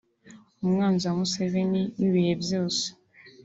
umwanzi 0.63 1.03
wa 1.07 1.15
Museveni 1.19 1.81
w’ibihe 1.99 2.33
byose 2.43 2.85